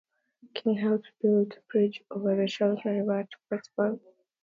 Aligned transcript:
King 0.55 0.77
helped 0.77 1.11
build 1.21 1.49
Moore's 1.51 1.61
Bridge 1.71 2.03
over 2.09 2.35
the 2.35 2.47
Chattahoochee 2.47 2.89
River 2.89 3.19
at 3.19 3.29
Whitesburg. 3.51 3.99